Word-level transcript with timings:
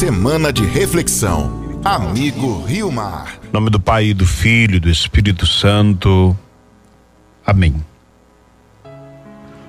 Semana 0.00 0.50
de 0.50 0.64
reflexão. 0.64 1.78
Amigo 1.84 2.64
Rio 2.64 2.90
Mar. 2.90 3.38
Em 3.46 3.52
nome 3.52 3.68
do 3.68 3.78
Pai, 3.78 4.14
do 4.14 4.24
Filho 4.24 4.76
e 4.76 4.80
do 4.80 4.88
Espírito 4.88 5.46
Santo. 5.46 6.34
Amém. 7.44 7.74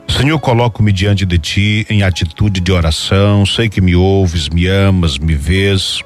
Senhor, 0.08 0.40
coloco-me 0.40 0.94
diante 0.94 1.26
de 1.26 1.38
ti 1.38 1.86
em 1.90 2.02
atitude 2.02 2.62
de 2.62 2.72
oração. 2.72 3.46
Sei 3.46 3.68
que 3.68 3.82
me 3.82 3.94
ouves, 3.94 4.48
me 4.48 4.68
amas, 4.68 5.18
me 5.18 5.36
vês. 5.36 6.00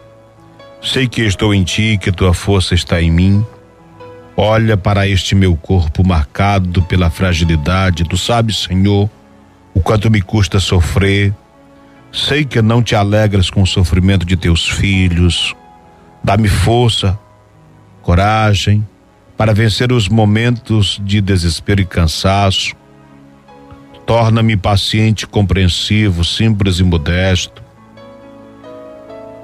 Sei 0.81 1.07
que 1.07 1.21
estou 1.21 1.53
em 1.53 1.63
ti, 1.63 1.95
que 2.01 2.11
tua 2.11 2.33
força 2.33 2.73
está 2.73 2.99
em 2.99 3.11
mim. 3.11 3.45
Olha 4.35 4.75
para 4.75 5.07
este 5.07 5.35
meu 5.35 5.55
corpo 5.55 6.03
marcado 6.03 6.81
pela 6.81 7.11
fragilidade. 7.11 8.03
Tu 8.05 8.17
sabes, 8.17 8.63
Senhor, 8.63 9.07
o 9.71 9.81
quanto 9.81 10.09
me 10.09 10.19
custa 10.19 10.59
sofrer. 10.59 11.31
Sei 12.15 12.45
que 12.45 12.61
não 12.61 12.81
te 12.81 12.95
alegras 12.95 13.49
com 13.49 13.61
o 13.61 13.67
sofrimento 13.67 14.25
de 14.25 14.37
teus 14.37 14.69
filhos. 14.69 15.53
Dá-me 16.23 16.47
força, 16.47 17.19
coragem 18.01 18.87
para 19.35 19.53
vencer 19.53 19.91
os 19.91 20.07
momentos 20.07 20.97
de 21.03 21.19
desespero 21.19 21.81
e 21.81 21.85
cansaço. 21.85 22.73
Torna-me 24.05 24.55
paciente, 24.55 25.27
compreensivo, 25.27 26.23
simples 26.23 26.79
e 26.79 26.83
modesto. 26.83 27.61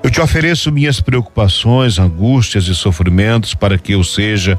Eu 0.02 0.10
te 0.10 0.22
ofereço 0.22 0.72
minhas 0.72 1.02
preocupações, 1.02 2.00
angústias 2.00 2.68
e 2.68 2.74
sofrimentos 2.74 3.54
para 3.54 3.78
que 3.78 3.92
eu 3.92 4.04
seja 4.04 4.58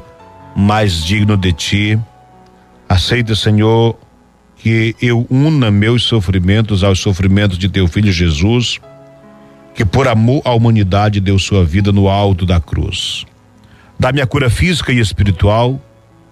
mais 0.55 1.03
digno 1.03 1.35
de 1.35 1.51
ti. 1.51 1.99
Aceita, 2.87 3.33
Senhor, 3.33 3.97
que 4.63 4.95
eu 5.01 5.27
una 5.29 5.69
meus 5.69 6.03
sofrimentos 6.03 6.85
aos 6.85 6.97
sofrimentos 6.97 7.57
de 7.57 7.67
teu 7.67 7.85
filho 7.85 8.13
Jesus, 8.13 8.79
que 9.75 9.83
por 9.83 10.07
amor 10.07 10.41
à 10.45 10.53
humanidade 10.53 11.19
deu 11.19 11.37
sua 11.37 11.65
vida 11.65 11.91
no 11.91 12.07
alto 12.07 12.45
da 12.45 12.61
cruz. 12.61 13.25
Dá-me 13.99 14.21
a 14.21 14.25
cura 14.25 14.49
física 14.49 14.93
e 14.93 14.99
espiritual, 15.01 15.81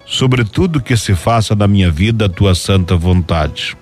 sobretudo 0.05 0.79
que 0.79 0.95
se 0.95 1.13
faça 1.13 1.53
na 1.55 1.67
minha 1.67 1.91
vida 1.91 2.27
a 2.27 2.29
tua 2.29 2.55
santa 2.55 2.95
vontade. 2.95 3.75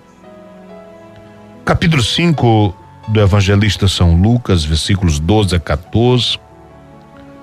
Capítulo 1.63 2.01
5 2.01 2.75
do 3.09 3.21
evangelista 3.21 3.87
São 3.87 4.19
Lucas, 4.19 4.65
versículos 4.65 5.19
12 5.19 5.57
a 5.57 5.59
14. 5.59 6.39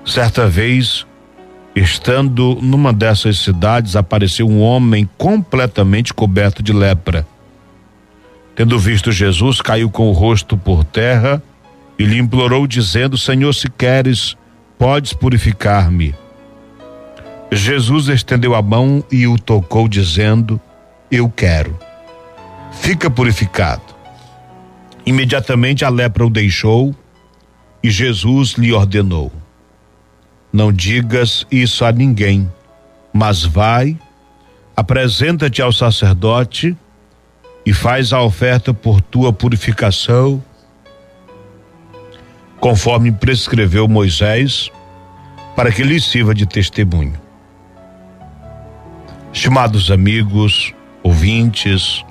Certa 0.04 0.48
vez, 0.48 1.06
Estando 1.76 2.58
numa 2.62 2.90
dessas 2.90 3.38
cidades, 3.38 3.96
apareceu 3.96 4.48
um 4.48 4.62
homem 4.62 5.06
completamente 5.18 6.14
coberto 6.14 6.62
de 6.62 6.72
lepra. 6.72 7.28
Tendo 8.54 8.78
visto 8.78 9.12
Jesus, 9.12 9.60
caiu 9.60 9.90
com 9.90 10.08
o 10.08 10.12
rosto 10.12 10.56
por 10.56 10.82
terra 10.84 11.42
e 11.98 12.04
lhe 12.04 12.18
implorou, 12.18 12.66
dizendo: 12.66 13.18
Senhor, 13.18 13.52
se 13.52 13.68
queres, 13.68 14.34
podes 14.78 15.12
purificar-me. 15.12 16.14
Jesus 17.52 18.08
estendeu 18.08 18.54
a 18.54 18.62
mão 18.62 19.04
e 19.12 19.26
o 19.26 19.38
tocou, 19.38 19.86
dizendo: 19.86 20.58
Eu 21.10 21.28
quero. 21.28 21.78
Fica 22.72 23.10
purificado. 23.10 23.82
Imediatamente 25.04 25.84
a 25.84 25.90
lepra 25.90 26.24
o 26.24 26.30
deixou 26.30 26.96
e 27.82 27.90
Jesus 27.90 28.52
lhe 28.52 28.72
ordenou: 28.72 29.30
não 30.56 30.72
digas 30.72 31.46
isso 31.50 31.84
a 31.84 31.92
ninguém, 31.92 32.50
mas 33.12 33.44
vai, 33.44 33.94
apresenta-te 34.74 35.60
ao 35.60 35.70
sacerdote 35.70 36.74
e 37.66 37.74
faz 37.74 38.10
a 38.10 38.22
oferta 38.22 38.72
por 38.72 39.02
tua 39.02 39.34
purificação, 39.34 40.42
conforme 42.58 43.12
prescreveu 43.12 43.86
Moisés, 43.86 44.70
para 45.54 45.70
que 45.70 45.82
lhe 45.82 46.00
sirva 46.00 46.34
de 46.34 46.46
testemunho. 46.46 47.20
Estimados 49.34 49.90
amigos, 49.90 50.72
ouvintes, 51.02 52.02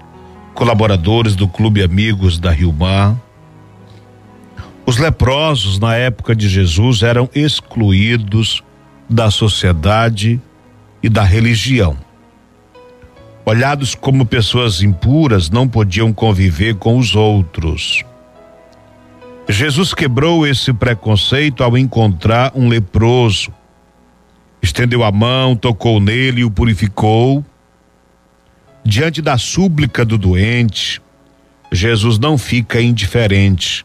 colaboradores 0.53 1.36
do 1.36 1.47
Clube 1.47 1.81
Amigos 1.81 2.38
da 2.38 2.52
Rio 2.52 2.72
Mar, 2.72 3.16
os 4.85 4.97
leprosos 4.97 5.79
na 5.79 5.96
época 5.96 6.35
de 6.35 6.47
Jesus 6.47 7.01
eram 7.01 7.28
excluídos 7.34 8.63
da 9.09 9.31
sociedade 9.31 10.40
e 11.01 11.09
da 11.09 11.23
religião. 11.23 11.97
Olhados 13.44 13.96
como 13.96 14.25
pessoas 14.25 14.81
impuras, 14.81 15.50
não 15.50 15.68
podiam 15.68 16.13
conviver 16.13 16.75
com 16.75 16.97
os 16.97 17.16
outros. 17.16 18.03
Jesus 19.47 19.94
quebrou 19.94 20.46
esse 20.46 20.73
preconceito 20.73 21.63
ao 21.63 21.78
encontrar 21.78 22.52
um 22.56 22.67
leproso. 22.67 23.52
Estendeu 24.62 25.03
a 25.03 25.12
mão, 25.12 25.56
tocou 25.56 26.00
nele 26.00 26.41
e 26.41 26.46
o 26.46 26.50
purificou. 26.50 27.46
Diante 28.84 29.22
da 29.22 29.38
súplica 29.38 30.03
do 30.03 30.17
doente, 30.17 31.02
Jesus 31.72 32.17
não 32.17 32.38
fica 32.38 32.81
indiferente 32.81 33.84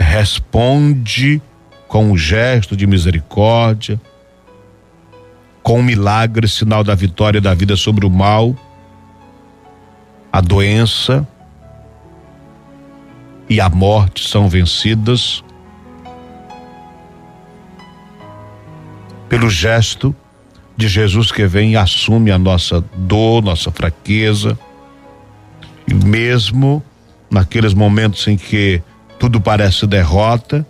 responde 0.00 1.40
com 1.86 2.10
um 2.10 2.16
gesto 2.16 2.76
de 2.76 2.86
misericórdia, 2.86 4.00
com 5.62 5.80
um 5.80 5.82
milagre, 5.82 6.48
sinal 6.48 6.82
da 6.82 6.94
vitória 6.94 7.40
da 7.40 7.52
vida 7.52 7.76
sobre 7.76 8.06
o 8.06 8.10
mal, 8.10 8.56
a 10.32 10.40
doença 10.40 11.26
e 13.48 13.60
a 13.60 13.68
morte 13.68 14.26
são 14.28 14.48
vencidas 14.48 15.44
pelo 19.28 19.50
gesto 19.50 20.14
de 20.76 20.88
Jesus 20.88 21.30
que 21.30 21.46
vem 21.46 21.72
e 21.72 21.76
assume 21.76 22.30
a 22.30 22.38
nossa 22.38 22.82
dor, 22.96 23.42
nossa 23.42 23.70
fraqueza, 23.70 24.58
e 25.86 25.92
mesmo 25.92 26.82
naqueles 27.30 27.74
momentos 27.74 28.26
em 28.26 28.36
que 28.36 28.82
tudo 29.20 29.38
parece 29.38 29.86
derrota, 29.86 30.66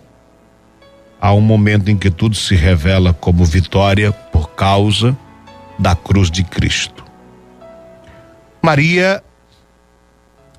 há 1.21 1.33
um 1.33 1.39
momento 1.39 1.89
em 1.89 1.97
que 1.97 2.11
tudo 2.11 2.35
se 2.35 2.53
revela 2.53 3.13
como 3.13 3.45
vitória 3.45 4.11
por 4.11 4.49
causa 4.49 5.17
da 5.79 5.95
cruz 5.95 6.29
de 6.29 6.43
Cristo. 6.43 7.01
Maria, 8.61 9.23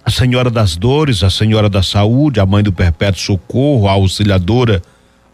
a 0.03 0.10
Senhora 0.10 0.50
das 0.50 0.75
Dores, 0.75 1.22
a 1.22 1.28
Senhora 1.28 1.69
da 1.69 1.82
Saúde, 1.82 2.41
a 2.41 2.47
Mãe 2.47 2.62
do 2.62 2.72
Perpétuo 2.72 3.20
Socorro, 3.20 3.86
a 3.86 3.92
auxiliadora 3.92 4.80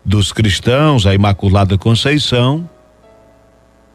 dos 0.04 0.32
cristãos, 0.32 1.06
a 1.06 1.14
Imaculada 1.14 1.78
Conceição, 1.78 2.68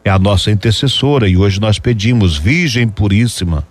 é 0.02 0.08
a 0.08 0.18
nossa 0.18 0.50
intercessora 0.50 1.28
e 1.28 1.36
hoje 1.36 1.60
nós 1.60 1.78
pedimos, 1.78 2.38
Virgem 2.38 2.88
Puríssima, 2.88 3.62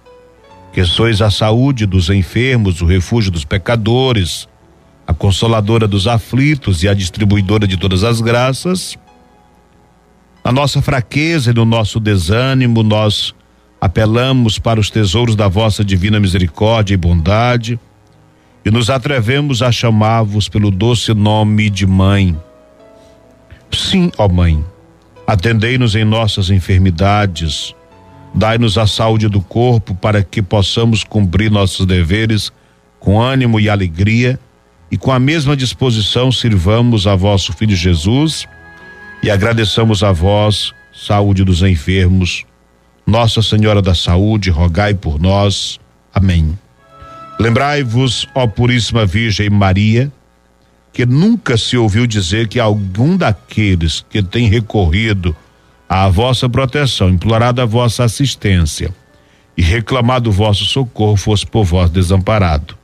que 0.72 0.86
sois 0.86 1.20
a 1.20 1.32
saúde 1.32 1.88
dos 1.88 2.12
enfermos, 2.12 2.80
o 2.80 2.86
refúgio 2.86 3.32
dos 3.32 3.44
pecadores, 3.44 4.48
a 5.06 5.14
consoladora 5.14 5.88
dos 5.88 6.08
aflitos 6.08 6.84
e 6.84 6.88
a 6.88 6.94
distribuidora 6.94 7.68
de 7.68 7.78
todas 7.78 8.04
as 8.04 8.22
graças. 8.22 8.98
Na 10.44 10.52
nossa 10.52 10.82
fraqueza 10.82 11.52
e 11.52 11.54
no 11.54 11.66
nosso 11.66 12.00
desânimo, 12.00 12.84
nós 12.84 13.34
apelamos 13.80 14.58
para 14.58 14.80
os 14.80 14.90
tesouros 14.90 15.36
da 15.36 15.48
vossa 15.48 15.84
divina 15.84 16.20
misericórdia 16.20 16.94
e 16.94 16.98
bondade 16.98 17.80
e 18.66 18.72
nos 18.72 18.90
atrevemos 18.90 19.62
a 19.62 19.72
chamar-vos 19.72 20.48
pelo 20.48 20.72
doce 20.72 21.14
nome 21.14 21.70
de 21.70 21.86
Mãe. 21.86 22.38
Sim, 23.72 24.12
ó 24.18 24.30
Mãe, 24.30 24.64
atendei-nos 25.28 25.96
em 25.96 26.06
nossas 26.06 26.50
enfermidades, 26.50 27.76
dai-nos 28.34 28.78
a 28.78 28.88
saúde 28.88 29.28
do 29.28 29.42
corpo 29.42 29.94
para 29.96 30.24
que 30.24 30.42
possamos 30.42 31.04
cumprir 31.04 31.52
nossos 31.52 31.86
deveres 31.86 32.52
com 33.00 33.22
ânimo 33.22 33.60
e 33.60 33.70
alegria 33.70 34.40
e 34.94 34.98
com 34.98 35.12
a 35.12 35.18
mesma 35.18 35.58
disposição 35.58 36.32
sirvamos 36.32 37.08
a 37.08 37.16
vosso 37.16 37.52
Filho 37.52 37.76
Jesus 37.76 38.48
e 39.24 39.32
agradeçamos 39.32 40.04
a 40.04 40.12
vós, 40.12 40.72
saúde 40.94 41.44
dos 41.44 41.64
enfermos. 41.64 42.46
Nossa 43.04 43.42
Senhora 43.42 43.82
da 43.82 43.96
Saúde, 43.96 44.52
rogai 44.52 44.94
por 44.94 45.20
nós. 45.20 45.80
Amém. 46.14 46.56
Lembrai-vos, 47.40 48.28
ó 48.36 48.46
Puríssima 48.46 49.04
Virgem 49.04 49.50
Maria, 49.50 50.12
que 50.94 51.08
nunca 51.08 51.58
se 51.58 51.76
ouviu 51.76 52.06
dizer 52.06 52.48
que 52.48 52.60
algum 52.60 53.18
daqueles 53.18 54.06
que 54.08 54.22
tem 54.22 54.48
recorrido 54.48 55.36
à 55.90 56.08
vossa 56.08 56.48
proteção, 56.48 57.10
implorado 57.10 57.64
a 57.64 57.66
vossa 57.66 58.04
assistência 58.04 58.94
e 59.58 59.64
reclamado 59.64 60.30
o 60.30 60.34
vosso 60.34 60.66
socorro 60.66 61.18
fosse 61.18 61.48
por 61.48 61.64
vós 61.64 61.90
desamparado. 61.90 62.83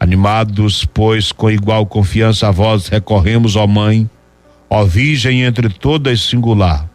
Animados, 0.00 0.84
pois, 0.84 1.32
com 1.32 1.50
igual 1.50 1.84
confiança 1.84 2.48
a 2.48 2.50
vós 2.50 2.86
recorremos, 2.86 3.56
ó 3.56 3.66
Mãe, 3.66 4.08
ó 4.70 4.84
Virgem 4.84 5.42
entre 5.42 5.68
todas 5.68 6.22
singular. 6.22 6.88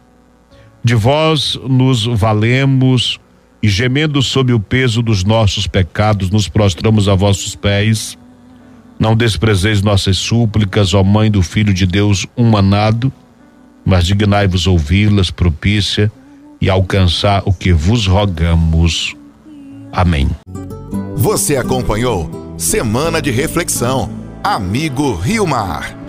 De 0.82 0.94
vós 0.94 1.58
nos 1.68 2.04
valemos 2.04 3.18
e 3.62 3.68
gemendo 3.68 4.22
sob 4.22 4.52
o 4.52 4.60
peso 4.60 5.02
dos 5.02 5.24
nossos 5.24 5.66
pecados, 5.66 6.30
nos 6.30 6.48
prostramos 6.48 7.08
a 7.08 7.14
vossos 7.14 7.54
pés, 7.54 8.18
Não 8.98 9.16
desprezeis 9.16 9.82
nossas 9.82 10.16
súplicas, 10.16 10.94
ó 10.94 11.02
Mãe 11.02 11.30
do 11.30 11.42
Filho 11.42 11.74
de 11.74 11.84
Deus 11.84 12.26
humanado, 12.36 13.12
mas 13.84 14.06
dignai-vos 14.06 14.66
ouvi-las, 14.66 15.30
propícia 15.30 16.10
e 16.60 16.70
alcançar 16.70 17.42
o 17.44 17.52
que 17.52 17.72
vos 17.72 18.06
rogamos. 18.06 19.14
Amém. 19.92 20.30
Você 21.16 21.56
acompanhou 21.56 22.43
Semana 22.56 23.20
de 23.20 23.32
Reflexão. 23.32 24.08
Amigo 24.42 25.12
Rio 25.16 25.44
Mar. 25.44 26.03